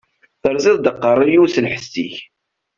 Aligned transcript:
Teṛṛẓiḍ-d 0.41 0.85
aqeṛṛu-yiw 0.91 1.45
s 1.47 1.55
lḥess-ik! 1.65 2.15